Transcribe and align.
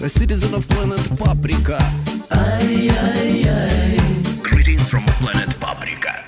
A 0.00 0.08
citizen 0.08 0.54
of 0.54 0.66
planet 0.68 1.02
Paprika. 1.18 1.78
ay, 2.30 2.88
ay, 2.88 3.48
ay. 3.50 3.98
Greetings 4.42 4.88
from 4.88 5.04
planet 5.18 5.50
Paprika. 5.58 6.24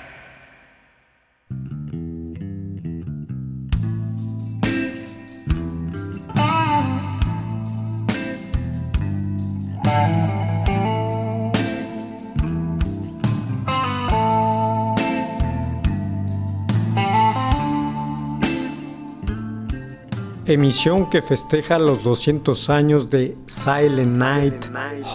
Emisión 20.53 21.09
que 21.09 21.21
festeja 21.21 21.79
los 21.79 22.03
200 22.03 22.69
años 22.69 23.09
de 23.09 23.37
Silent 23.45 24.17
Night, 24.17 24.65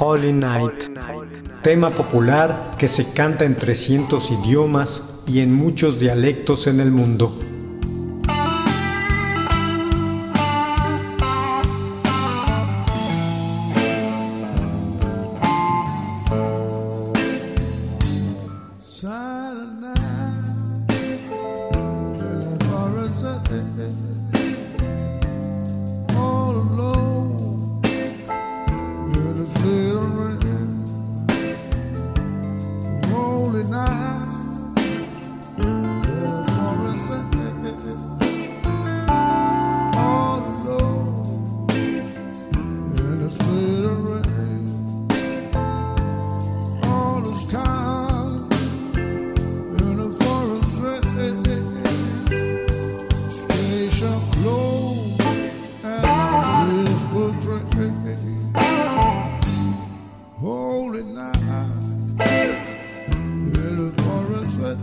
Holy 0.01 0.33
Night, 0.33 0.85
tema 1.63 1.91
popular 1.91 2.75
que 2.79 2.89
se 2.89 3.13
canta 3.13 3.45
en 3.45 3.55
300 3.55 4.31
idiomas 4.31 5.23
y 5.27 5.41
en 5.41 5.53
muchos 5.53 6.01
dialectos 6.01 6.67
en 6.67 6.81
el 6.81 6.91
mundo. 6.91 7.39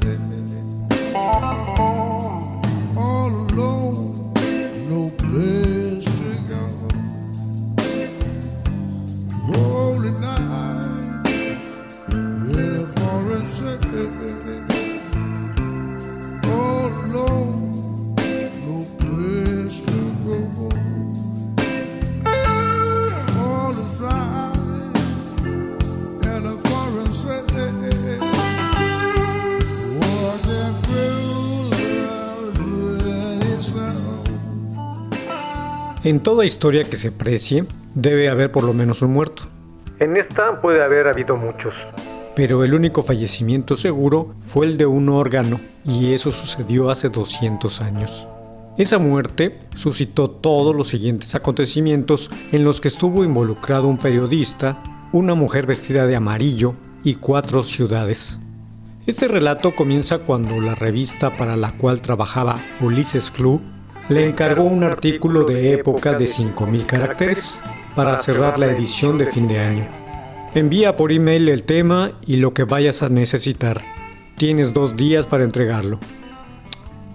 that 0.01 0.32
En 36.03 36.19
toda 36.19 36.43
historia 36.43 36.83
que 36.83 36.97
se 36.97 37.13
precie, 37.13 37.63
debe 37.95 38.27
haber 38.27 38.51
por 38.51 38.65
lo 38.65 38.73
menos 38.73 39.01
un 39.01 39.13
muerto. 39.13 39.43
En 39.99 40.17
esta 40.17 40.59
puede 40.59 40.83
haber 40.83 41.07
habido 41.07 41.37
muchos, 41.37 41.87
pero 42.35 42.65
el 42.65 42.73
único 42.73 43.03
fallecimiento 43.03 43.77
seguro 43.77 44.35
fue 44.41 44.65
el 44.65 44.77
de 44.77 44.85
un 44.85 45.07
órgano, 45.07 45.61
y 45.85 46.13
eso 46.13 46.29
sucedió 46.29 46.89
hace 46.89 47.07
200 47.07 47.79
años. 47.79 48.27
Esa 48.77 48.97
muerte 48.97 49.59
suscitó 49.75 50.29
todos 50.29 50.75
los 50.75 50.89
siguientes 50.89 51.35
acontecimientos 51.35 52.29
en 52.51 52.65
los 52.65 52.81
que 52.81 52.89
estuvo 52.89 53.23
involucrado 53.23 53.87
un 53.87 53.97
periodista, 53.97 54.83
una 55.13 55.35
mujer 55.35 55.65
vestida 55.67 56.05
de 56.05 56.17
amarillo 56.17 56.75
y 57.05 57.15
cuatro 57.15 57.63
ciudades. 57.63 58.41
Este 59.07 59.29
relato 59.29 59.73
comienza 59.73 60.19
cuando 60.19 60.59
la 60.59 60.75
revista 60.75 61.37
para 61.37 61.55
la 61.55 61.77
cual 61.77 62.01
trabajaba 62.01 62.59
Ulises 62.81 63.31
Club 63.31 63.61
le 64.09 64.27
encargó 64.27 64.63
un 64.63 64.83
artículo 64.83 65.45
de 65.45 65.73
época 65.73 66.13
de 66.13 66.25
5.000 66.25 66.85
caracteres 66.85 67.57
para 67.95 68.17
cerrar 68.17 68.59
la 68.59 68.67
edición 68.67 69.17
de 69.17 69.27
fin 69.27 69.47
de 69.47 69.59
año. 69.59 69.87
Envía 70.53 70.95
por 70.95 71.11
email 71.11 71.49
el 71.49 71.63
tema 71.63 72.11
y 72.21 72.35
lo 72.35 72.53
que 72.53 72.63
vayas 72.63 73.01
a 73.01 73.09
necesitar. 73.09 73.81
Tienes 74.35 74.73
dos 74.73 74.95
días 74.95 75.25
para 75.25 75.43
entregarlo. 75.43 75.99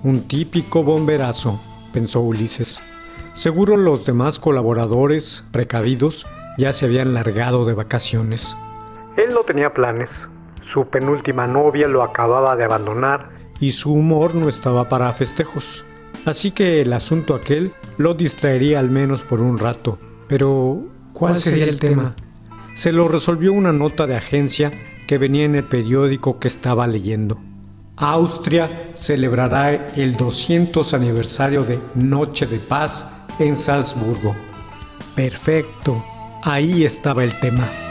Un 0.03 0.22
típico 0.22 0.82
bomberazo, 0.82 1.60
pensó 1.93 2.21
Ulises. 2.21 2.82
Seguro 3.34 3.76
los 3.76 4.05
demás 4.05 4.38
colaboradores, 4.38 5.44
precavidos, 5.53 6.26
ya 6.56 6.72
se 6.72 6.87
habían 6.87 7.15
largado 7.15 7.65
de 7.65 7.75
vacaciones. 7.75 8.56
Él 9.16 9.34
no 9.34 9.41
tenía 9.41 9.75
planes. 9.75 10.29
Su 10.61 10.87
penúltima 10.88 11.46
novia 11.46 11.87
lo 11.87 12.02
acababa 12.02 12.56
de 12.56 12.64
abandonar 12.64 13.31
y 13.61 13.73
su 13.73 13.93
humor 13.93 14.34
no 14.34 14.49
estaba 14.49 14.88
para 14.88 15.12
festejos. 15.12 15.84
Así 16.29 16.51
que 16.51 16.83
el 16.83 16.93
asunto 16.93 17.35
aquel 17.35 17.73
lo 17.97 18.13
distraería 18.13 18.81
al 18.81 18.91
menos 18.91 19.23
por 19.23 19.41
un 19.41 19.59
rato. 19.59 19.99
Pero, 20.29 20.87
¿cuál 21.15 21.39
sería 21.39 21.65
el 21.65 21.81
tema? 21.81 22.15
Se 22.75 22.93
lo 22.93 23.09
resolvió 23.09 23.55
una 23.55 23.73
nota 23.73 24.07
de 24.07 24.15
agencia 24.15 24.71
que 25.07 25.17
venía 25.17 25.47
en 25.47 25.55
el 25.55 25.65
periódico 25.65 26.39
que 26.39 26.49
estaba 26.49 26.87
leyendo. 26.87 27.41
Austria 27.97 28.69
celebrará 28.95 29.89
el 29.97 30.17
200 30.17 30.93
aniversario 30.93 31.65
de 31.65 31.79
Noche 31.95 32.47
de 32.47 32.59
Paz 32.59 33.27
en 33.39 33.57
Salzburgo. 33.57 34.37
Perfecto, 35.17 36.05
ahí 36.43 36.85
estaba 36.85 37.25
el 37.25 37.41
tema. 37.41 37.88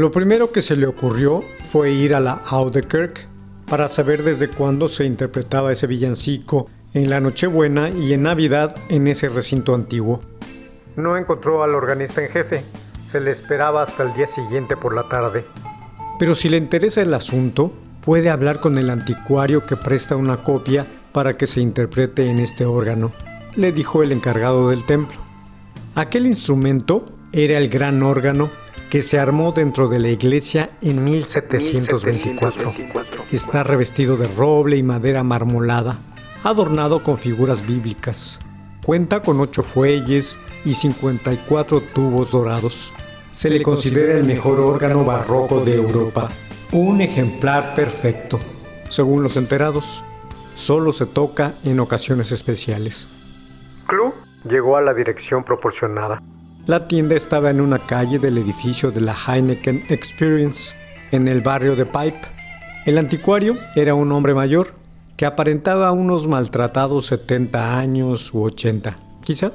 Lo 0.00 0.10
primero 0.10 0.50
que 0.50 0.62
se 0.62 0.76
le 0.76 0.86
ocurrió 0.86 1.44
fue 1.62 1.92
ir 1.92 2.14
a 2.14 2.20
la 2.20 2.32
Audekerk 2.32 3.28
para 3.68 3.86
saber 3.86 4.22
desde 4.22 4.48
cuándo 4.48 4.88
se 4.88 5.04
interpretaba 5.04 5.72
ese 5.72 5.86
villancico 5.86 6.70
en 6.94 7.10
la 7.10 7.20
Nochebuena 7.20 7.90
y 7.90 8.14
en 8.14 8.22
Navidad 8.22 8.74
en 8.88 9.08
ese 9.08 9.28
recinto 9.28 9.74
antiguo. 9.74 10.22
No 10.96 11.18
encontró 11.18 11.62
al 11.62 11.74
organista 11.74 12.22
en 12.22 12.30
jefe, 12.30 12.64
se 13.04 13.20
le 13.20 13.30
esperaba 13.30 13.82
hasta 13.82 14.04
el 14.04 14.14
día 14.14 14.26
siguiente 14.26 14.74
por 14.74 14.94
la 14.94 15.06
tarde. 15.06 15.44
Pero 16.18 16.34
si 16.34 16.48
le 16.48 16.56
interesa 16.56 17.02
el 17.02 17.12
asunto, 17.12 17.70
puede 18.02 18.30
hablar 18.30 18.58
con 18.58 18.78
el 18.78 18.88
anticuario 18.88 19.66
que 19.66 19.76
presta 19.76 20.16
una 20.16 20.42
copia 20.42 20.86
para 21.12 21.36
que 21.36 21.46
se 21.46 21.60
interprete 21.60 22.30
en 22.30 22.38
este 22.38 22.64
órgano, 22.64 23.12
le 23.54 23.70
dijo 23.70 24.02
el 24.02 24.12
encargado 24.12 24.70
del 24.70 24.86
templo. 24.86 25.18
Aquel 25.94 26.24
instrumento 26.24 27.04
era 27.32 27.58
el 27.58 27.68
gran 27.68 28.02
órgano 28.02 28.50
que 28.90 29.02
se 29.02 29.18
armó 29.20 29.52
dentro 29.52 29.88
de 29.88 30.00
la 30.00 30.08
iglesia 30.08 30.70
en 30.82 31.04
1724. 31.04 32.74
Está 33.30 33.62
revestido 33.62 34.16
de 34.16 34.26
roble 34.26 34.76
y 34.76 34.82
madera 34.82 35.22
marmolada, 35.22 35.98
adornado 36.42 37.04
con 37.04 37.16
figuras 37.16 37.64
bíblicas. 37.64 38.40
Cuenta 38.84 39.22
con 39.22 39.38
ocho 39.40 39.62
fuelles 39.62 40.38
y 40.64 40.74
54 40.74 41.80
tubos 41.94 42.32
dorados. 42.32 42.92
Se 43.30 43.48
le 43.48 43.62
considera 43.62 44.14
el 44.14 44.24
mejor 44.24 44.58
órgano 44.58 45.04
barroco 45.04 45.64
de 45.64 45.76
Europa, 45.76 46.28
un 46.72 47.00
ejemplar 47.00 47.76
perfecto, 47.76 48.40
según 48.88 49.22
los 49.22 49.36
enterados. 49.36 50.02
Solo 50.56 50.92
se 50.92 51.06
toca 51.06 51.52
en 51.64 51.78
ocasiones 51.78 52.32
especiales. 52.32 53.06
Club 53.86 54.12
llegó 54.44 54.76
a 54.76 54.80
la 54.80 54.94
dirección 54.94 55.44
proporcionada. 55.44 56.20
La 56.70 56.86
tienda 56.86 57.16
estaba 57.16 57.50
en 57.50 57.60
una 57.60 57.80
calle 57.80 58.20
del 58.20 58.38
edificio 58.38 58.92
de 58.92 59.00
la 59.00 59.12
Heineken 59.12 59.86
Experience, 59.88 60.72
en 61.10 61.26
el 61.26 61.40
barrio 61.40 61.74
de 61.74 61.84
Pipe. 61.84 62.20
El 62.86 62.96
anticuario 62.96 63.56
era 63.74 63.94
un 63.94 64.12
hombre 64.12 64.34
mayor 64.34 64.68
que 65.16 65.26
aparentaba 65.26 65.90
unos 65.90 66.28
maltratados 66.28 67.06
70 67.06 67.76
años 67.76 68.32
u 68.32 68.44
80, 68.44 68.96
quizá. 69.24 69.50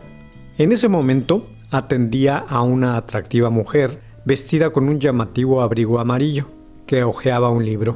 En 0.57 0.73
ese 0.73 0.89
momento 0.89 1.47
atendía 1.71 2.35
a 2.38 2.63
una 2.63 2.97
atractiva 2.97 3.50
mujer 3.50 4.01
vestida 4.25 4.71
con 4.71 4.89
un 4.89 5.00
llamativo 5.00 5.62
abrigo 5.62 6.01
amarillo 6.01 6.50
que 6.85 7.06
hojeaba 7.06 7.50
un 7.50 7.63
libro. 7.63 7.95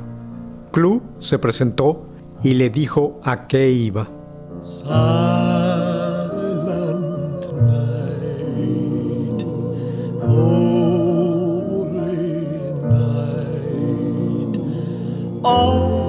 Clu 0.72 1.02
se 1.20 1.40
presentó 1.40 2.08
y 2.42 2.54
le 2.54 2.70
dijo 2.70 3.20
a 3.26 3.48
qué 3.48 3.70
iba. 3.70 4.10
Oh. 15.42 16.09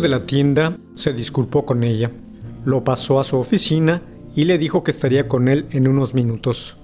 De 0.00 0.08
la 0.08 0.26
tienda 0.26 0.76
se 0.94 1.12
disculpó 1.12 1.64
con 1.64 1.84
ella, 1.84 2.10
lo 2.64 2.84
pasó 2.84 3.20
a 3.20 3.24
su 3.24 3.36
oficina 3.36 4.02
y 4.34 4.44
le 4.44 4.58
dijo 4.58 4.82
que 4.84 4.90
estaría 4.90 5.28
con 5.28 5.48
él 5.48 5.66
en 5.70 5.88
unos 5.88 6.14
minutos. 6.14 6.76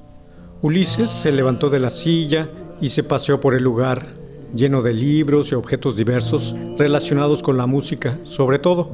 Ulises 0.63 1.11
se 1.11 1.31
levantó 1.31 1.71
de 1.71 1.79
la 1.79 1.91
silla 1.91 2.49
y 2.81 2.91
se 2.91 3.03
paseó 3.03 3.41
por 3.41 3.55
el 3.55 3.63
lugar, 3.63 4.07
lleno 4.55 4.83
de 4.83 4.95
libros 4.95 5.53
y 5.53 5.55
objetos 5.55 5.97
diversos 5.97 6.55
relacionados 6.79 7.43
con 7.43 7.57
la 7.57 7.67
música, 7.67 8.19
sobre 8.25 8.59
todo. 8.59 8.91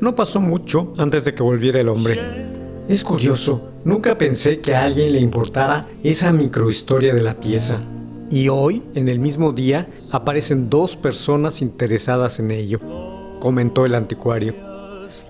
No 0.00 0.14
pasó 0.16 0.40
mucho 0.40 0.94
antes 0.96 1.24
de 1.24 1.34
que 1.34 1.42
volviera 1.42 1.80
el 1.80 1.88
hombre. 1.88 2.18
Es 2.88 3.04
curioso, 3.04 3.70
nunca 3.84 4.18
pensé 4.18 4.60
que 4.60 4.74
a 4.74 4.84
alguien 4.84 5.12
le 5.12 5.20
importara 5.20 5.86
esa 6.02 6.32
microhistoria 6.32 7.14
de 7.14 7.22
la 7.22 7.34
pieza. 7.34 7.78
Y 8.30 8.48
hoy, 8.48 8.82
en 8.94 9.08
el 9.08 9.18
mismo 9.18 9.52
día, 9.52 9.88
aparecen 10.10 10.70
dos 10.70 10.96
personas 10.96 11.60
interesadas 11.60 12.38
en 12.38 12.50
ello, 12.50 12.80
comentó 13.42 13.84
el 13.84 13.96
anticuario. 13.96 14.54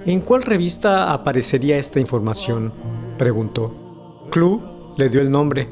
¿En 0.04 0.20
cuál 0.20 0.42
revista 0.42 1.14
aparecería 1.14 1.78
esta 1.78 1.98
información? 1.98 2.70
preguntó. 3.16 4.26
Clu 4.30 4.60
le 4.98 5.08
dio 5.08 5.22
el 5.22 5.30
nombre. 5.30 5.66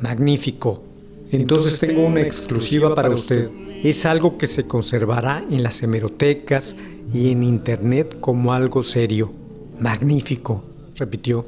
Magnífico. 0.00 0.82
Entonces 1.30 1.78
tengo 1.78 2.04
una 2.04 2.20
exclusiva 2.20 2.96
para 2.96 3.10
usted. 3.10 3.48
Es 3.84 4.06
algo 4.06 4.38
que 4.38 4.48
se 4.48 4.66
conservará 4.66 5.44
en 5.48 5.62
las 5.62 5.84
hemerotecas 5.84 6.74
y 7.12 7.30
en 7.30 7.44
internet 7.44 8.18
como 8.18 8.52
algo 8.52 8.82
serio. 8.82 9.30
Magnífico, 9.78 10.64
repitió. 10.96 11.46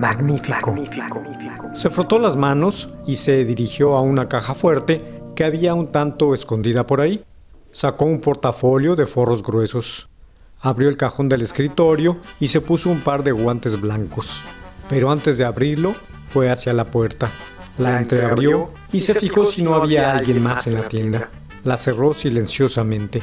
Magnífico. 0.00 0.74
Se 1.74 1.90
frotó 1.90 2.18
las 2.18 2.34
manos 2.34 2.88
y 3.06 3.16
se 3.16 3.44
dirigió 3.44 3.96
a 3.96 4.00
una 4.00 4.30
caja 4.30 4.54
fuerte 4.54 5.20
que 5.36 5.44
había 5.44 5.74
un 5.74 5.92
tanto 5.92 6.32
escondida 6.32 6.86
por 6.86 7.02
ahí. 7.02 7.22
Sacó 7.70 8.06
un 8.06 8.22
portafolio 8.22 8.96
de 8.96 9.06
forros 9.06 9.42
gruesos. 9.42 10.08
Abrió 10.58 10.88
el 10.88 10.96
cajón 10.96 11.28
del 11.28 11.42
escritorio 11.42 12.16
y 12.40 12.48
se 12.48 12.62
puso 12.62 12.90
un 12.90 13.00
par 13.00 13.22
de 13.22 13.32
guantes 13.32 13.78
blancos. 13.78 14.40
Pero 14.88 15.10
antes 15.10 15.36
de 15.36 15.44
abrirlo, 15.44 15.94
fue 16.28 16.50
hacia 16.50 16.72
la 16.72 16.86
puerta. 16.86 17.30
La 17.76 17.98
entreabrió 17.98 18.70
y 18.92 19.00
se 19.00 19.14
fijó 19.14 19.44
si 19.44 19.62
no 19.62 19.74
había 19.74 20.12
alguien 20.12 20.42
más 20.42 20.66
en 20.66 20.74
la 20.74 20.88
tienda. 20.88 21.28
La 21.62 21.76
cerró 21.76 22.14
silenciosamente. 22.14 23.22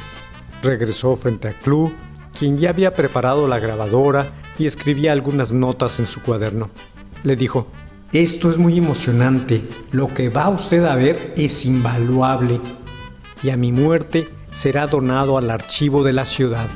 Regresó 0.62 1.16
frente 1.16 1.48
a 1.48 1.52
Clu, 1.54 1.92
quien 2.38 2.56
ya 2.56 2.70
había 2.70 2.94
preparado 2.94 3.48
la 3.48 3.58
grabadora 3.58 4.32
y 4.58 4.66
escribía 4.66 5.12
algunas 5.12 5.52
notas 5.52 5.98
en 5.98 6.06
su 6.06 6.22
cuaderno. 6.22 6.70
Le 7.22 7.36
dijo, 7.36 7.68
esto 8.12 8.50
es 8.50 8.58
muy 8.58 8.78
emocionante, 8.78 9.62
lo 9.90 10.12
que 10.14 10.28
va 10.28 10.48
usted 10.48 10.84
a 10.84 10.94
ver 10.94 11.34
es 11.36 11.66
invaluable 11.66 12.60
y 13.42 13.50
a 13.50 13.56
mi 13.56 13.72
muerte 13.72 14.28
será 14.50 14.86
donado 14.86 15.38
al 15.38 15.50
archivo 15.50 16.02
de 16.02 16.12
la 16.12 16.24
ciudad. 16.24 16.68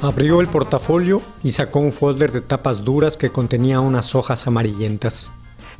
Abrió 0.00 0.40
el 0.40 0.46
portafolio 0.46 1.20
y 1.42 1.50
sacó 1.50 1.80
un 1.80 1.92
folder 1.92 2.30
de 2.30 2.40
tapas 2.40 2.84
duras 2.84 3.16
que 3.16 3.30
contenía 3.30 3.80
unas 3.80 4.14
hojas 4.14 4.46
amarillentas. 4.46 5.32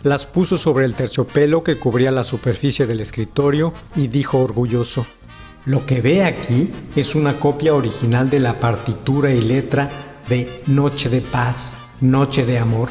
Las 0.03 0.27
puso 0.27 0.57
sobre 0.57 0.87
el 0.87 0.97
terciopelo 0.97 1.63
que 1.63 1.79
cubría 1.79 2.11
la 2.11 2.25
superficie 2.25 2.87
del 2.87 3.01
escritorio 3.01 3.73
y 3.95 4.09
dijo 4.09 4.39
orgulloso, 4.39 5.07
Lo 5.67 5.87
que 5.87 6.01
ve 6.01 6.25
aquí 6.25 6.73
es 6.97 7.15
una 7.15 7.35
copia 7.35 7.75
original 7.75 8.29
de 8.29 8.41
la 8.41 8.59
partitura 8.59 9.33
y 9.33 9.41
letra 9.41 9.89
de 10.29 10.63
Noche 10.67 11.09
de 11.11 11.21
Paz, 11.21 11.97
Noche 12.01 12.45
de 12.45 12.59
Amor. 12.59 12.89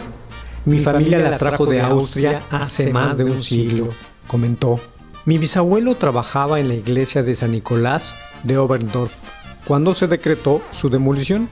Mi 0.63 0.79
familia 0.79 1.19
la 1.19 1.37
trajo 1.37 1.65
de 1.65 1.81
Austria 1.81 2.43
hace 2.51 2.91
más 2.93 3.17
de 3.17 3.25
un 3.25 3.39
siglo, 3.39 3.89
comentó. 4.27 4.79
Mi 5.25 5.37
bisabuelo 5.37 5.95
trabajaba 5.95 6.61
en 6.61 6.69
la 6.69 6.75
iglesia 6.75 7.21
de 7.21 7.35
San 7.35 7.51
Nicolás 7.51 8.15
de 8.43 8.57
Oberndorf 8.57 9.26
cuando 9.67 9.93
se 9.93 10.07
decretó 10.07 10.61
su 10.71 10.89
demolición. 10.89 11.49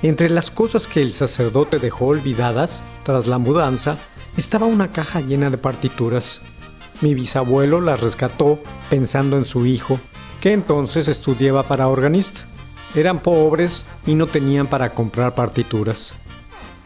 Entre 0.00 0.30
las 0.30 0.50
cosas 0.50 0.86
que 0.86 1.02
el 1.02 1.12
sacerdote 1.12 1.78
dejó 1.78 2.06
olvidadas 2.06 2.82
tras 3.02 3.26
la 3.26 3.38
mudanza 3.38 3.98
estaba 4.36 4.66
una 4.66 4.92
caja 4.92 5.20
llena 5.20 5.50
de 5.50 5.58
partituras. 5.58 6.40
Mi 7.00 7.14
bisabuelo 7.14 7.80
las 7.80 8.00
rescató 8.00 8.58
pensando 8.88 9.36
en 9.36 9.44
su 9.44 9.66
hijo, 9.66 10.00
que 10.40 10.52
entonces 10.52 11.08
estudiaba 11.08 11.64
para 11.64 11.88
organista. 11.88 12.40
Eran 12.94 13.20
pobres 13.20 13.86
y 14.06 14.14
no 14.14 14.26
tenían 14.26 14.66
para 14.66 14.94
comprar 14.94 15.34
partituras. 15.34 16.14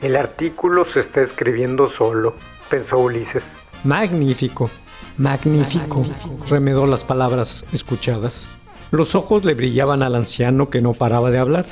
El 0.00 0.16
artículo 0.16 0.84
se 0.84 1.00
está 1.00 1.20
escribiendo 1.20 1.88
solo, 1.88 2.34
pensó 2.68 2.98
Ulises. 2.98 3.52
Magnífico, 3.84 4.68
magnífico, 5.16 6.04
remedó 6.48 6.86
las 6.86 7.04
palabras 7.04 7.64
escuchadas. 7.72 8.48
Los 8.92 9.14
ojos 9.14 9.42
le 9.46 9.54
brillaban 9.54 10.02
al 10.02 10.14
anciano 10.14 10.68
que 10.68 10.82
no 10.82 10.92
paraba 10.92 11.30
de 11.30 11.38
hablar. 11.38 11.64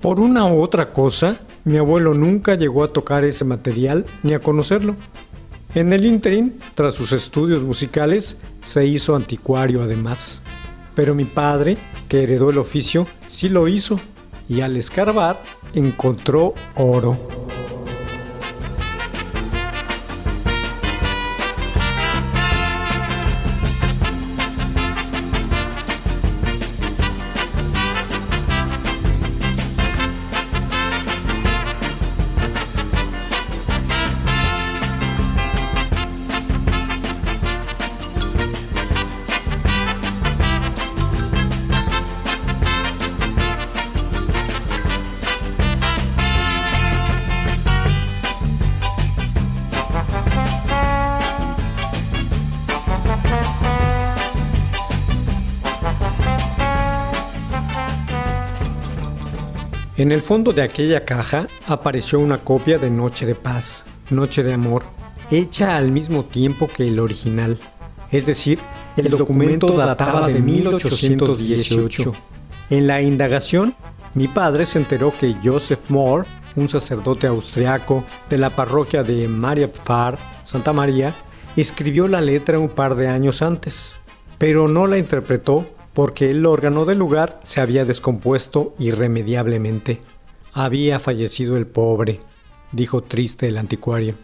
Por 0.00 0.20
una 0.20 0.46
u 0.46 0.62
otra 0.62 0.92
cosa, 0.92 1.40
mi 1.64 1.78
abuelo 1.78 2.14
nunca 2.14 2.54
llegó 2.54 2.84
a 2.84 2.92
tocar 2.92 3.24
ese 3.24 3.44
material 3.44 4.06
ni 4.22 4.34
a 4.34 4.38
conocerlo. 4.38 4.94
En 5.74 5.92
el 5.92 6.04
interín, 6.04 6.56
tras 6.76 6.94
sus 6.94 7.10
estudios 7.10 7.64
musicales, 7.64 8.40
se 8.62 8.86
hizo 8.86 9.16
anticuario 9.16 9.82
además. 9.82 10.44
Pero 10.94 11.16
mi 11.16 11.24
padre, 11.24 11.76
que 12.08 12.22
heredó 12.22 12.50
el 12.50 12.58
oficio, 12.58 13.08
sí 13.26 13.48
lo 13.48 13.66
hizo 13.66 13.98
y 14.48 14.60
al 14.60 14.76
escarbar 14.76 15.42
encontró 15.74 16.54
oro. 16.76 17.18
En 59.96 60.10
el 60.10 60.22
fondo 60.22 60.52
de 60.52 60.62
aquella 60.62 61.04
caja 61.04 61.46
apareció 61.68 62.18
una 62.18 62.38
copia 62.38 62.78
de 62.78 62.90
Noche 62.90 63.26
de 63.26 63.36
Paz, 63.36 63.84
Noche 64.10 64.42
de 64.42 64.52
Amor, 64.52 64.82
hecha 65.30 65.76
al 65.76 65.92
mismo 65.92 66.24
tiempo 66.24 66.66
que 66.66 66.88
el 66.88 66.98
original. 66.98 67.56
Es 68.10 68.26
decir, 68.26 68.58
el 68.96 69.08
documento 69.08 69.70
databa 69.70 70.26
de 70.26 70.40
1818. 70.40 72.12
En 72.70 72.88
la 72.88 73.02
indagación, 73.02 73.72
mi 74.14 74.26
padre 74.26 74.66
se 74.66 74.78
enteró 74.78 75.12
que 75.16 75.36
Joseph 75.44 75.88
Moore, 75.90 76.26
un 76.56 76.68
sacerdote 76.68 77.28
austriaco 77.28 78.04
de 78.28 78.38
la 78.38 78.50
parroquia 78.50 79.04
de 79.04 79.28
Maria 79.28 79.70
Pfarr, 79.70 80.18
Santa 80.42 80.72
María, 80.72 81.14
escribió 81.56 82.08
la 82.08 82.20
letra 82.20 82.58
un 82.58 82.68
par 82.68 82.96
de 82.96 83.06
años 83.06 83.42
antes, 83.42 83.94
pero 84.38 84.66
no 84.66 84.88
la 84.88 84.98
interpretó 84.98 85.68
porque 85.94 86.30
el 86.30 86.44
órgano 86.44 86.84
del 86.84 86.98
lugar 86.98 87.40
se 87.44 87.60
había 87.60 87.84
descompuesto 87.84 88.74
irremediablemente. 88.78 90.02
Había 90.52 91.00
fallecido 91.00 91.56
el 91.56 91.66
pobre, 91.66 92.20
dijo 92.72 93.02
triste 93.02 93.46
el 93.48 93.56
anticuario. 93.56 94.16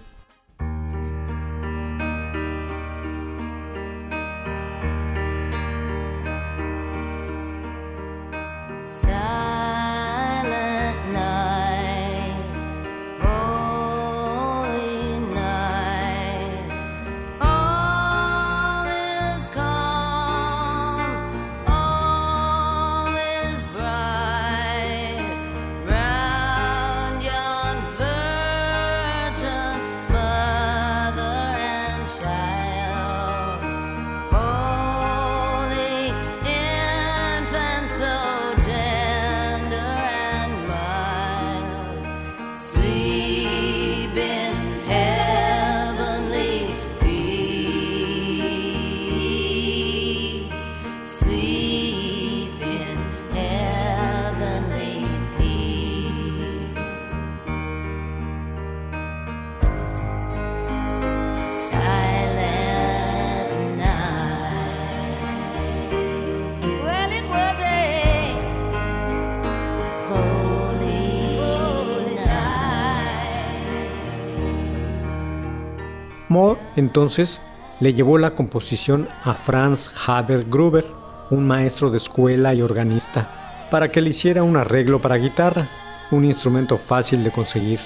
Moore 76.30 76.60
entonces 76.76 77.42
le 77.80 77.92
llevó 77.92 78.16
la 78.16 78.36
composición 78.36 79.08
a 79.24 79.34
Franz 79.34 79.90
Haber 80.06 80.44
Gruber, 80.44 80.86
un 81.30 81.44
maestro 81.44 81.90
de 81.90 81.96
escuela 81.96 82.54
y 82.54 82.62
organista, 82.62 83.66
para 83.68 83.90
que 83.90 84.00
le 84.00 84.10
hiciera 84.10 84.44
un 84.44 84.56
arreglo 84.56 85.00
para 85.00 85.16
guitarra, 85.16 85.68
un 86.12 86.24
instrumento 86.24 86.78
fácil 86.78 87.24
de 87.24 87.32
conseguir. 87.32 87.80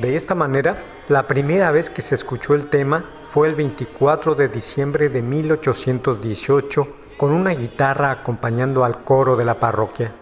De 0.00 0.16
esta 0.16 0.34
manera, 0.34 0.82
la 1.08 1.26
primera 1.26 1.70
vez 1.70 1.88
que 1.88 2.02
se 2.02 2.14
escuchó 2.14 2.54
el 2.54 2.66
tema 2.66 3.04
fue 3.26 3.48
el 3.48 3.54
24 3.54 4.34
de 4.34 4.48
diciembre 4.48 5.08
de 5.08 5.22
1818 5.22 6.88
con 7.16 7.32
una 7.32 7.52
guitarra 7.52 8.10
acompañando 8.10 8.84
al 8.84 9.02
coro 9.02 9.34
de 9.34 9.46
la 9.46 9.58
parroquia. 9.58 10.12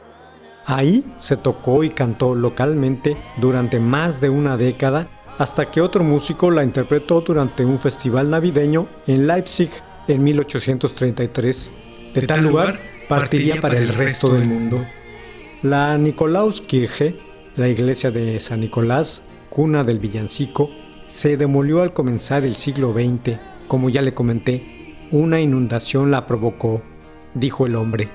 Ahí 0.67 1.05
se 1.17 1.37
tocó 1.37 1.85
y 1.85 1.91
cantó 1.91 2.35
localmente 2.35 3.17
durante 3.39 3.79
más 3.79 4.21
de 4.21 4.31
una 4.31 4.57
década 4.57 5.09
hasta 5.39 5.71
que 5.71 5.81
otro 5.81 6.03
músico 6.03 6.51
la 6.51 6.65
interpretó 6.65 7.21
durante 7.21 7.65
un 7.65 7.79
festival 7.79 8.31
navideño 8.31 8.89
en 9.07 9.29
Leipzig 9.29 9.71
en 10.09 10.25
1833. 10.25 11.71
De 12.15 12.23
tal 12.23 12.43
lugar 12.43 12.81
partiría 13.09 13.61
para 13.61 13.79
el 13.79 13.89
resto 13.89 14.31
del 14.31 14.45
mundo. 14.45 14.85
La 15.63 15.97
Nikolauskirche, 15.99 17.17
la 17.57 17.69
iglesia 17.69 18.11
de 18.11 18.41
San 18.41 18.61
Nicolás, 18.61 19.23
cuna 19.51 19.85
del 19.85 20.01
villancico, 20.01 20.69
se 21.07 21.37
demolió 21.37 21.83
al 21.83 21.93
comenzar 21.93 22.45
el 22.45 22.57
siglo 22.57 22.93
XX. 22.93 23.39
Como 23.69 23.89
ya 23.89 24.03
le 24.03 24.15
comenté, 24.15 24.97
una 25.13 25.41
inundación 25.41 26.11
la 26.11 26.27
provocó, 26.27 26.83
dijo 27.35 27.67
el 27.67 27.77
hombre. 27.77 28.09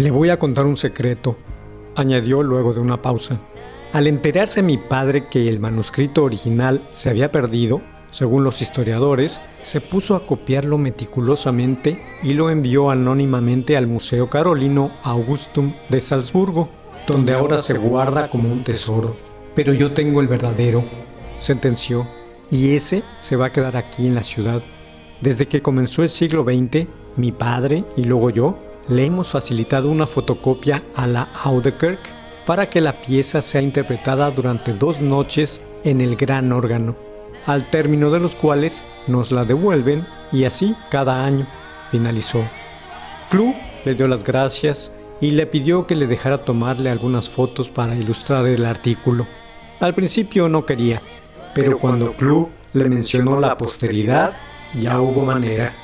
Le 0.00 0.10
voy 0.10 0.30
a 0.30 0.38
contar 0.38 0.64
un 0.64 0.78
secreto, 0.78 1.36
añadió 1.94 2.42
luego 2.42 2.72
de 2.72 2.80
una 2.80 3.02
pausa. 3.02 3.38
Al 3.92 4.06
enterarse 4.06 4.62
mi 4.62 4.78
padre 4.78 5.26
que 5.28 5.46
el 5.46 5.60
manuscrito 5.60 6.24
original 6.24 6.80
se 6.90 7.10
había 7.10 7.30
perdido, 7.30 7.82
según 8.10 8.42
los 8.42 8.62
historiadores, 8.62 9.42
se 9.62 9.82
puso 9.82 10.16
a 10.16 10.24
copiarlo 10.24 10.78
meticulosamente 10.78 12.02
y 12.22 12.32
lo 12.32 12.48
envió 12.48 12.90
anónimamente 12.90 13.76
al 13.76 13.88
Museo 13.88 14.30
Carolino 14.30 14.90
Augustum 15.02 15.74
de 15.90 16.00
Salzburgo, 16.00 16.70
donde 17.06 17.34
ahora 17.34 17.58
se 17.58 17.76
guarda 17.76 18.30
como 18.30 18.50
un 18.50 18.64
tesoro. 18.64 19.18
Pero 19.54 19.74
yo 19.74 19.92
tengo 19.92 20.22
el 20.22 20.28
verdadero, 20.28 20.82
sentenció, 21.40 22.08
y 22.50 22.74
ese 22.74 23.02
se 23.18 23.36
va 23.36 23.48
a 23.48 23.52
quedar 23.52 23.76
aquí 23.76 24.06
en 24.06 24.14
la 24.14 24.22
ciudad. 24.22 24.62
Desde 25.20 25.46
que 25.46 25.60
comenzó 25.60 26.02
el 26.02 26.08
siglo 26.08 26.42
XX, 26.42 26.86
mi 27.18 27.32
padre 27.32 27.84
y 27.98 28.04
luego 28.04 28.30
yo 28.30 28.69
le 28.88 29.04
hemos 29.04 29.30
facilitado 29.30 29.90
una 29.90 30.06
fotocopia 30.06 30.82
a 30.94 31.06
la 31.06 31.28
Audekerk 31.44 32.00
para 32.46 32.68
que 32.68 32.80
la 32.80 33.00
pieza 33.00 33.42
sea 33.42 33.62
interpretada 33.62 34.30
durante 34.30 34.72
dos 34.72 35.00
noches 35.00 35.62
en 35.84 36.00
el 36.00 36.16
gran 36.16 36.52
órgano, 36.52 36.96
al 37.46 37.70
término 37.70 38.10
de 38.10 38.20
los 38.20 38.34
cuales 38.34 38.84
nos 39.06 39.30
la 39.30 39.44
devuelven 39.44 40.06
y 40.32 40.44
así 40.44 40.74
cada 40.90 41.24
año, 41.24 41.46
finalizó. 41.90 42.42
Clu 43.30 43.54
le 43.84 43.94
dio 43.94 44.08
las 44.08 44.24
gracias 44.24 44.92
y 45.20 45.32
le 45.32 45.46
pidió 45.46 45.86
que 45.86 45.94
le 45.94 46.06
dejara 46.06 46.44
tomarle 46.44 46.90
algunas 46.90 47.28
fotos 47.28 47.70
para 47.70 47.94
ilustrar 47.94 48.46
el 48.46 48.64
artículo. 48.64 49.26
Al 49.80 49.94
principio 49.94 50.48
no 50.48 50.66
quería, 50.66 51.02
pero 51.54 51.78
cuando 51.78 52.12
Clu 52.14 52.48
le 52.72 52.88
mencionó 52.88 53.38
la 53.38 53.56
posteridad, 53.56 54.32
ya 54.74 55.00
hubo 55.00 55.24
manera. 55.24 55.74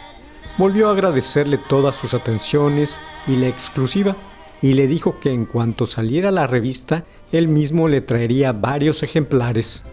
Volvió 0.58 0.88
a 0.88 0.92
agradecerle 0.92 1.58
todas 1.58 1.96
sus 1.96 2.14
atenciones 2.14 2.98
y 3.26 3.36
la 3.36 3.48
exclusiva, 3.48 4.16
y 4.62 4.72
le 4.72 4.86
dijo 4.86 5.20
que 5.20 5.32
en 5.32 5.44
cuanto 5.44 5.86
saliera 5.86 6.30
la 6.30 6.46
revista, 6.46 7.04
él 7.30 7.48
mismo 7.48 7.88
le 7.88 8.00
traería 8.00 8.52
varios 8.52 9.02
ejemplares. 9.02 9.84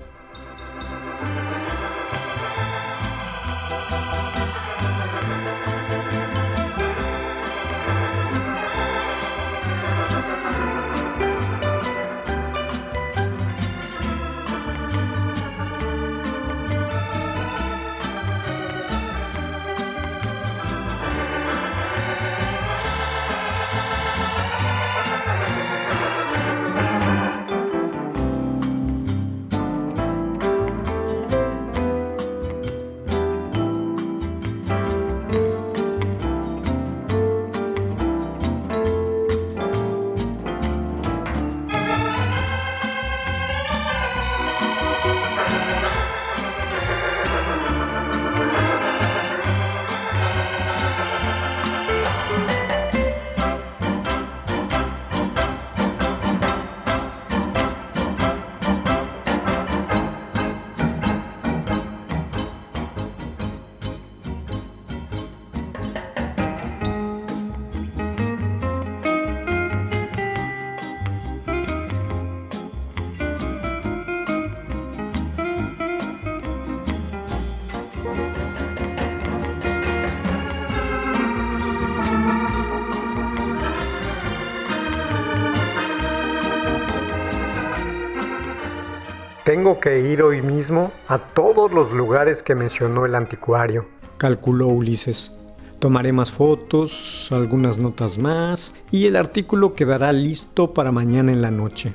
Tengo 89.64 89.80
que 89.80 89.98
ir 89.98 90.22
hoy 90.22 90.42
mismo 90.42 90.92
a 91.08 91.18
todos 91.18 91.74
los 91.74 91.94
lugares 91.94 92.44
que 92.44 92.54
mencionó 92.54 93.06
el 93.06 93.16
anticuario, 93.16 93.88
calculó 94.18 94.68
Ulises. 94.68 95.38
Tomaré 95.80 96.12
más 96.12 96.34
fotos, 96.34 97.32
algunas 97.32 97.78
notas 97.78 98.18
más 98.18 98.74
y 98.92 99.06
el 99.06 99.16
artículo 99.16 99.74
quedará 99.74 100.12
listo 100.12 100.74
para 100.74 100.92
mañana 100.92 101.32
en 101.32 101.42
la 101.42 101.50
noche. 101.50 101.94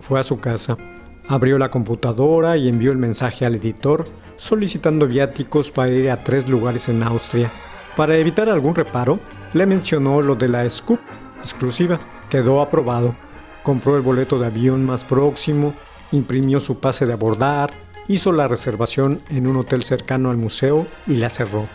Fue 0.00 0.18
a 0.18 0.24
su 0.24 0.40
casa, 0.40 0.76
abrió 1.28 1.56
la 1.56 1.70
computadora 1.70 2.56
y 2.56 2.68
envió 2.68 2.90
el 2.90 2.98
mensaje 2.98 3.46
al 3.46 3.54
editor 3.54 4.08
solicitando 4.36 5.06
viáticos 5.06 5.70
para 5.70 5.92
ir 5.92 6.10
a 6.10 6.24
tres 6.24 6.48
lugares 6.48 6.88
en 6.88 7.04
Austria. 7.04 7.52
Para 7.94 8.16
evitar 8.16 8.48
algún 8.48 8.74
reparo, 8.74 9.20
le 9.52 9.66
mencionó 9.66 10.20
lo 10.20 10.34
de 10.34 10.48
la 10.48 10.68
Scoop 10.68 10.98
exclusiva. 11.38 12.00
Quedó 12.28 12.60
aprobado. 12.60 13.14
Compró 13.62 13.94
el 13.94 14.02
boleto 14.02 14.36
de 14.40 14.46
avión 14.46 14.84
más 14.84 15.04
próximo 15.04 15.74
imprimió 16.14 16.60
su 16.60 16.80
pase 16.80 17.06
de 17.06 17.12
abordar, 17.12 17.70
hizo 18.08 18.32
la 18.32 18.48
reservación 18.48 19.20
en 19.28 19.46
un 19.46 19.56
hotel 19.56 19.82
cercano 19.82 20.30
al 20.30 20.36
museo 20.36 20.86
y 21.06 21.16
la 21.16 21.30
cerró. 21.30 21.68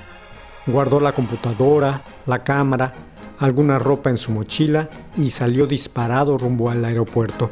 Guardó 0.67 0.99
la 0.99 1.13
computadora, 1.13 2.03
la 2.25 2.43
cámara, 2.43 2.93
alguna 3.39 3.79
ropa 3.79 4.09
en 4.09 4.17
su 4.17 4.31
mochila 4.31 4.89
y 5.17 5.29
salió 5.31 5.65
disparado 5.65 6.37
rumbo 6.37 6.69
al 6.69 6.83
aeropuerto. 6.85 7.51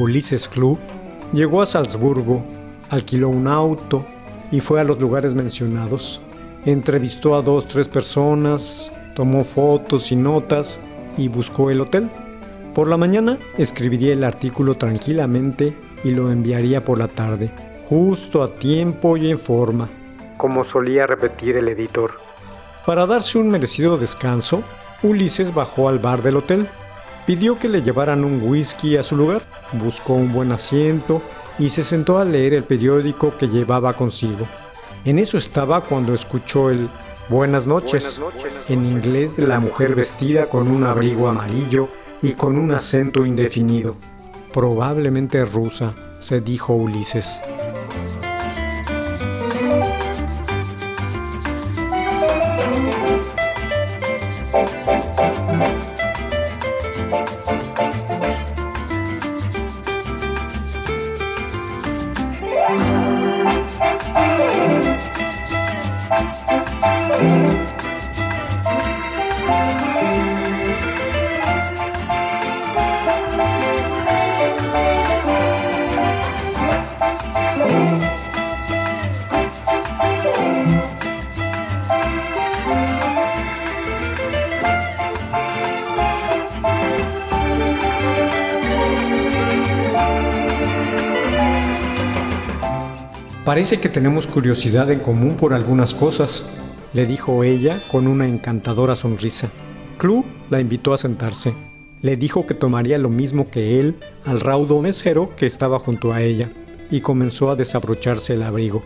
Ulises 0.00 0.48
Club 0.48 0.78
llegó 1.32 1.60
a 1.60 1.66
Salzburgo, 1.66 2.42
alquiló 2.88 3.28
un 3.28 3.46
auto 3.46 4.06
y 4.50 4.60
fue 4.60 4.80
a 4.80 4.84
los 4.84 4.98
lugares 4.98 5.34
mencionados. 5.34 6.22
Entrevistó 6.64 7.36
a 7.36 7.42
dos, 7.42 7.66
tres 7.66 7.88
personas, 7.88 8.90
tomó 9.14 9.44
fotos 9.44 10.10
y 10.10 10.16
notas 10.16 10.80
y 11.18 11.28
buscó 11.28 11.70
el 11.70 11.82
hotel. 11.82 12.10
Por 12.74 12.88
la 12.88 12.96
mañana 12.96 13.38
escribiría 13.58 14.12
el 14.14 14.24
artículo 14.24 14.76
tranquilamente 14.76 15.76
y 16.02 16.12
lo 16.12 16.30
enviaría 16.30 16.82
por 16.84 16.98
la 16.98 17.08
tarde, 17.08 17.50
justo 17.84 18.42
a 18.42 18.54
tiempo 18.54 19.16
y 19.16 19.30
en 19.30 19.38
forma, 19.38 19.90
como 20.38 20.64
solía 20.64 21.06
repetir 21.06 21.56
el 21.56 21.68
editor. 21.68 22.12
Para 22.86 23.04
darse 23.04 23.38
un 23.38 23.50
merecido 23.50 23.98
descanso, 23.98 24.62
Ulises 25.02 25.52
bajó 25.52 25.88
al 25.88 25.98
bar 25.98 26.22
del 26.22 26.36
hotel 26.36 26.66
Pidió 27.30 27.60
que 27.60 27.68
le 27.68 27.80
llevaran 27.80 28.24
un 28.24 28.42
whisky 28.42 28.96
a 28.96 29.04
su 29.04 29.16
lugar, 29.16 29.42
buscó 29.74 30.14
un 30.14 30.32
buen 30.32 30.50
asiento 30.50 31.22
y 31.60 31.68
se 31.68 31.84
sentó 31.84 32.18
a 32.18 32.24
leer 32.24 32.54
el 32.54 32.64
periódico 32.64 33.38
que 33.38 33.46
llevaba 33.46 33.92
consigo. 33.92 34.48
En 35.04 35.16
eso 35.16 35.38
estaba 35.38 35.84
cuando 35.84 36.12
escuchó 36.12 36.70
el 36.70 36.90
Buenas 37.28 37.68
noches, 37.68 38.20
en 38.66 38.84
inglés 38.84 39.36
de 39.36 39.46
la 39.46 39.60
mujer 39.60 39.94
vestida 39.94 40.48
con 40.48 40.66
un 40.66 40.82
abrigo 40.82 41.28
amarillo 41.28 41.88
y 42.20 42.32
con 42.32 42.58
un 42.58 42.72
acento 42.72 43.24
indefinido. 43.24 43.94
Probablemente 44.52 45.44
rusa, 45.44 45.94
se 46.18 46.40
dijo 46.40 46.74
Ulises. 46.74 47.40
Parece 93.60 93.78
que 93.78 93.90
tenemos 93.90 94.26
curiosidad 94.26 94.90
en 94.90 95.00
común 95.00 95.36
por 95.36 95.52
algunas 95.52 95.92
cosas, 95.92 96.50
le 96.94 97.04
dijo 97.04 97.44
ella 97.44 97.86
con 97.88 98.06
una 98.06 98.26
encantadora 98.26 98.96
sonrisa. 98.96 99.50
Clu 99.98 100.24
la 100.48 100.60
invitó 100.60 100.94
a 100.94 100.96
sentarse. 100.96 101.52
Le 102.00 102.16
dijo 102.16 102.46
que 102.46 102.54
tomaría 102.54 102.96
lo 102.96 103.10
mismo 103.10 103.50
que 103.50 103.78
él 103.78 103.96
al 104.24 104.40
raudo 104.40 104.80
mesero 104.80 105.36
que 105.36 105.44
estaba 105.44 105.78
junto 105.78 106.14
a 106.14 106.22
ella 106.22 106.50
y 106.90 107.02
comenzó 107.02 107.50
a 107.50 107.54
desabrocharse 107.54 108.32
el 108.32 108.44
abrigo. 108.44 108.82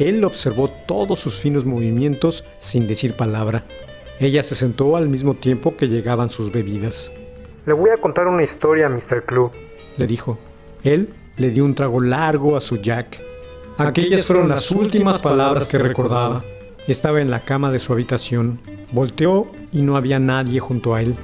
Él 0.00 0.24
observó 0.24 0.70
todos 0.70 1.20
sus 1.20 1.36
finos 1.36 1.64
movimientos 1.64 2.44
sin 2.58 2.88
decir 2.88 3.14
palabra. 3.14 3.62
Ella 4.18 4.42
se 4.42 4.56
sentó 4.56 4.96
al 4.96 5.08
mismo 5.08 5.34
tiempo 5.34 5.76
que 5.76 5.86
llegaban 5.86 6.30
sus 6.30 6.50
bebidas. 6.50 7.12
Le 7.64 7.74
voy 7.74 7.90
a 7.90 8.00
contar 8.00 8.26
una 8.26 8.42
historia, 8.42 8.88
Mr. 8.88 9.24
Club, 9.24 9.52
le 9.96 10.08
dijo. 10.08 10.36
Él 10.82 11.10
le 11.36 11.50
dio 11.50 11.64
un 11.64 11.76
trago 11.76 12.00
largo 12.00 12.56
a 12.56 12.60
su 12.60 12.78
Jack. 12.78 13.20
Aquellas 13.78 14.26
fueron 14.26 14.48
las 14.48 14.70
últimas 14.70 15.20
palabras 15.20 15.66
que 15.68 15.78
recordaba. 15.78 16.44
Estaba 16.88 17.20
en 17.20 17.30
la 17.30 17.40
cama 17.40 17.70
de 17.70 17.78
su 17.78 17.92
habitación. 17.92 18.60
Volteó 18.92 19.50
y 19.72 19.82
no 19.82 19.96
había 19.96 20.18
nadie 20.18 20.60
junto 20.60 20.94
a 20.94 21.02
él. 21.02 21.16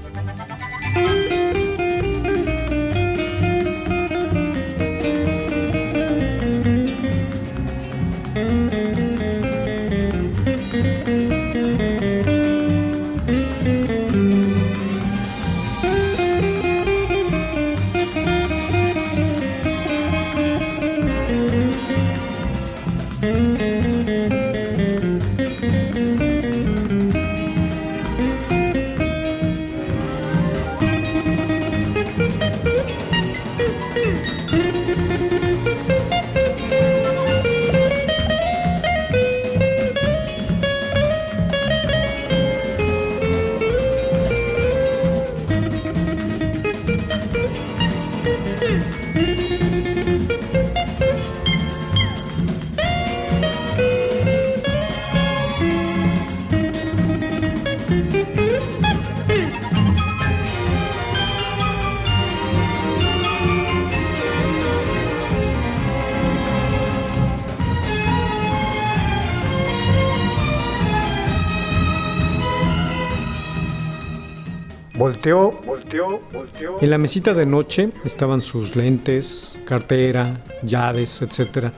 En 76.80 76.90
la 76.90 76.98
mesita 76.98 77.34
de 77.34 77.46
noche 77.46 77.90
estaban 78.04 78.40
sus 78.42 78.76
lentes, 78.76 79.58
cartera, 79.64 80.42
llaves, 80.62 81.22
etc. 81.22 81.72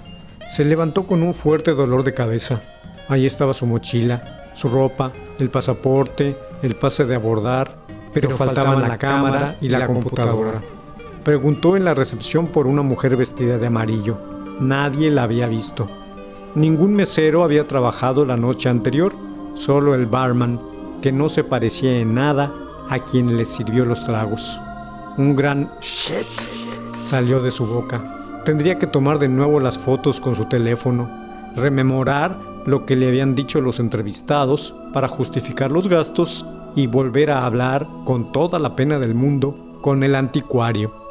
Se 0.49 0.65
levantó 0.65 1.07
con 1.07 1.23
un 1.23 1.35
fuerte 1.35 1.73
dolor 1.73 2.05
de 2.05 2.15
cabeza. 2.15 2.61
Ahí 3.09 3.27
estaba 3.27 3.55
su 3.55 3.67
mochila, 3.67 4.45
su 4.55 4.69
ropa, 4.69 5.13
el 5.39 5.51
pasaporte, 5.51 6.37
el 6.63 6.77
pase 6.77 7.05
de 7.05 7.15
abordar, 7.15 7.77
pero, 8.13 8.31
faltaban 8.31 8.83
la 8.83 8.97
cámara 8.97 9.57
y 9.61 9.69
la 9.69 9.87
computadora. 9.87 10.63
Preguntó 11.25 11.77
en 11.77 11.85
la 11.85 11.95
recepción 11.95 12.49
por 12.49 12.67
una 12.67 12.83
mujer 12.83 13.17
vestida 13.17 13.59
de 13.59 13.67
amarillo. 13.67 14.19
Nadie 14.61 15.11
la 15.11 15.25
había 15.25 15.49
visto. 15.49 15.89
Ningún 16.55 16.95
mesero 16.95 17.43
había 17.43 17.67
trabajado 17.67 18.25
la 18.25 18.37
noche 18.37 18.69
anterior, 18.69 19.15
solo 19.55 19.95
el 19.95 20.07
barman, 20.07 20.61
que 21.03 21.11
no 21.11 21.29
se 21.29 21.43
parecía 21.43 21.99
en 21.99 22.15
nada 22.15 22.64
a 22.89 22.99
quien 22.99 23.37
le 23.37 23.45
sirvió 23.45 23.85
los 23.85 24.05
tragos. 24.05 24.61
Un 25.17 25.37
gran 25.37 25.71
shit 25.81 26.27
salió 27.01 27.41
de 27.41 27.51
su 27.51 27.67
boca. 27.67 28.43
Tendría 28.45 28.79
que 28.79 28.87
tomar 28.87 29.19
de 29.19 29.29
nuevo 29.29 29.61
las 29.61 29.79
fotos 29.79 30.21
con 30.21 30.35
su 30.35 30.47
teléfono, 30.47 31.09
rememorar 31.57 32.39
lo 32.67 32.87
que 32.87 32.97
le 32.97 33.09
habían 33.09 33.35
dicho 33.35 33.61
los 33.61 33.81
entrevistados 33.81 34.75
para 34.93 35.09
justificar 35.09 35.71
los 35.71 35.89
gastos 35.89 36.47
y 36.75 36.87
volver 36.87 37.31
a 37.31 37.47
hablar 37.47 37.87
con 38.05 38.33
toda 38.33 38.59
la 38.59 38.75
pena 38.75 38.99
del 38.99 39.15
mundo 39.15 39.79
con 39.81 40.03
el 40.03 40.15
anticuario. 40.15 41.04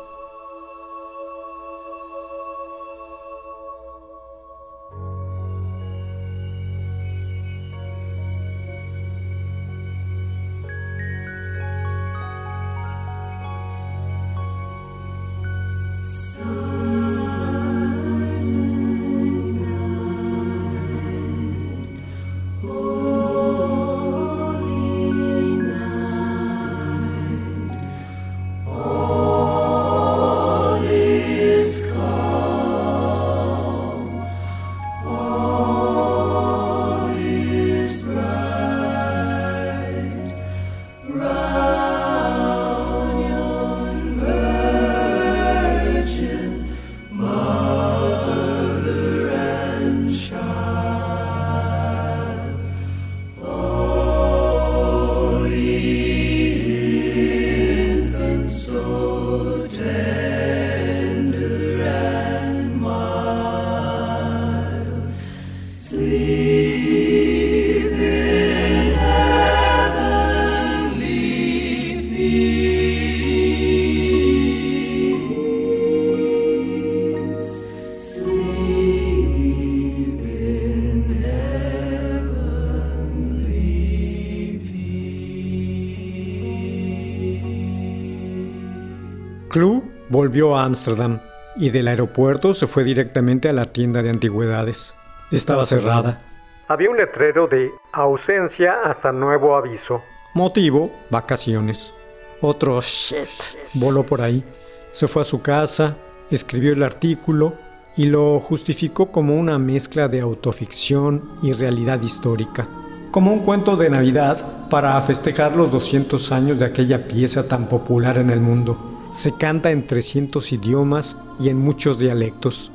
Club 89.54 89.84
volvió 90.10 90.58
a 90.58 90.64
Ámsterdam 90.64 91.20
y 91.56 91.70
del 91.70 91.88
aeropuerto 91.88 92.56
se 92.56 92.66
fue 92.66 92.84
directamente 92.84 93.50
a 93.50 93.54
la 93.54 93.66
tienda 93.66 94.02
de 94.02 94.10
antigüedades. 94.10 94.96
Estaba 95.30 95.64
cerrada. 95.64 96.24
Había 96.68 96.90
un 96.90 96.98
letrero 96.98 97.46
de 97.46 97.70
ausencia 97.92 98.78
hasta 98.84 99.12
nuevo 99.12 99.56
aviso. 99.56 100.02
Motivo, 100.34 100.92
vacaciones. 101.12 101.94
Otro 102.42 102.82
shit 102.82 103.30
voló 103.76 104.02
por 104.02 104.22
ahí. 104.22 104.44
Se 104.92 105.08
fue 105.08 105.22
a 105.22 105.26
su 105.26 105.44
casa, 105.44 105.98
escribió 106.32 106.74
el 106.74 106.82
artículo 106.82 107.54
y 107.96 108.06
lo 108.06 108.40
justificó 108.40 109.12
como 109.12 109.36
una 109.36 109.60
mezcla 109.60 110.08
de 110.08 110.20
autoficción 110.20 111.38
y 111.44 111.54
realidad 111.54 112.02
histórica. 112.02 112.68
Como 113.12 113.32
un 113.32 113.42
cuento 113.42 113.76
de 113.76 113.92
Navidad 113.92 114.68
para 114.72 115.00
festejar 115.02 115.56
los 115.56 115.70
200 115.70 116.32
años 116.32 116.58
de 116.58 116.66
aquella 116.66 117.08
pieza 117.08 117.48
tan 117.48 117.70
popular 117.70 118.18
en 118.18 118.32
el 118.32 118.40
mundo. 118.40 118.93
Se 119.14 119.32
canta 119.32 119.70
en 119.70 119.86
300 119.86 120.52
idiomas 120.54 121.22
y 121.40 121.50
en 121.50 121.60
muchos 121.60 122.00
dialectos. 122.00 122.72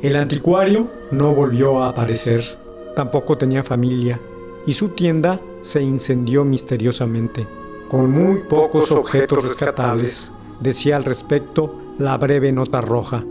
El 0.00 0.16
anticuario 0.16 0.90
no 1.10 1.34
volvió 1.34 1.82
a 1.82 1.90
aparecer, 1.90 2.42
tampoco 2.96 3.36
tenía 3.36 3.62
familia, 3.62 4.18
y 4.66 4.72
su 4.72 4.88
tienda 4.88 5.42
se 5.60 5.82
incendió 5.82 6.42
misteriosamente, 6.42 7.46
con 7.90 8.10
muy 8.10 8.44
pocos 8.48 8.90
objetos 8.92 9.44
rescatables, 9.44 10.32
decía 10.58 10.96
al 10.96 11.04
respecto 11.04 11.78
la 11.98 12.16
breve 12.16 12.50
nota 12.50 12.80
roja. 12.80 13.22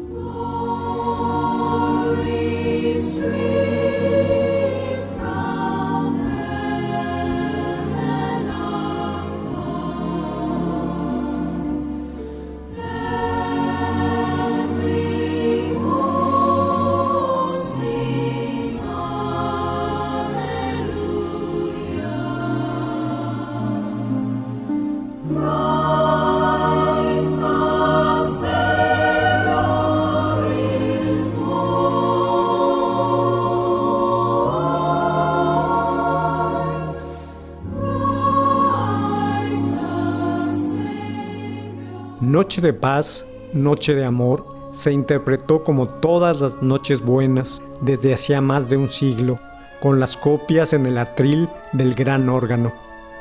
Noche 42.33 42.61
de 42.61 42.73
paz, 42.73 43.27
Noche 43.53 43.93
de 43.93 44.03
amor, 44.05 44.43
se 44.71 44.91
interpretó 44.91 45.63
como 45.63 45.87
todas 45.87 46.41
las 46.41 46.63
noches 46.63 46.99
buenas 46.99 47.61
desde 47.79 48.11
hacía 48.11 48.41
más 48.41 48.67
de 48.67 48.75
un 48.75 48.89
siglo, 48.89 49.39
con 49.79 49.99
las 49.99 50.17
copias 50.17 50.73
en 50.73 50.87
el 50.87 50.97
atril 50.97 51.47
del 51.73 51.93
gran 51.93 52.29
órgano. 52.29 52.73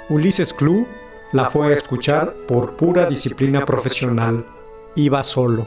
Ulises 0.08 0.54
Clou 0.54 0.86
la 1.32 1.50
fue 1.50 1.66
a 1.66 1.72
escuchar 1.74 2.32
por 2.48 2.70
pura 2.76 3.04
disciplina 3.04 3.66
profesional. 3.66 4.46
Iba 4.94 5.22
solo. 5.22 5.66